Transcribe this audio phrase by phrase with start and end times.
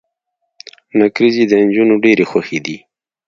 [0.99, 2.77] نکریزي د انجونو ډيرې خوښې دي.